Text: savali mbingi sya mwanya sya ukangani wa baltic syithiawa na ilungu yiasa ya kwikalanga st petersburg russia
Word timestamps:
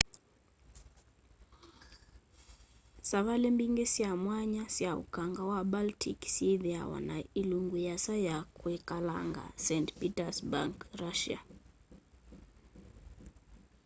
savali 3.09 3.47
mbingi 3.51 3.85
sya 3.93 4.09
mwanya 4.23 4.63
sya 4.75 4.91
ukangani 5.03 5.49
wa 5.51 5.59
baltic 5.71 6.19
syithiawa 6.35 6.97
na 7.09 7.15
ilungu 7.41 7.75
yiasa 7.85 8.13
ya 8.27 8.37
kwikalanga 8.59 9.43
st 9.65 9.87
petersburg 9.99 10.73
russia 11.03 11.39